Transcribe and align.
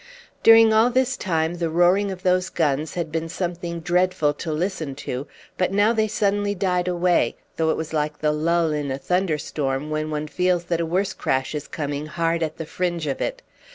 During 0.41 0.73
all 0.73 0.89
this 0.89 1.15
time 1.15 1.53
the 1.59 1.69
roaring 1.69 2.09
of 2.11 2.23
those 2.23 2.49
guns 2.49 2.95
had 2.95 3.11
been 3.11 3.29
something 3.29 3.81
dreadful 3.81 4.33
to 4.33 4.51
listen 4.51 4.95
to, 5.05 5.27
but 5.59 5.71
now 5.71 5.93
they 5.93 6.07
suddenly 6.07 6.55
died 6.55 6.87
away, 6.87 7.35
though 7.57 7.69
it 7.69 7.77
was 7.77 7.93
like 7.93 8.17
the 8.17 8.31
lull 8.31 8.71
in 8.73 8.89
a 8.89 8.97
thunderstorm 8.97 9.91
when 9.91 10.09
one 10.09 10.25
feels 10.25 10.63
that 10.63 10.81
a 10.81 10.87
worse 10.87 11.13
crash 11.13 11.53
is 11.53 11.67
coming 11.67 12.07
hard 12.07 12.41
at 12.41 12.57
the 12.57 12.65
fringe 12.65 13.05
of 13.05 13.21
it. 13.21 13.43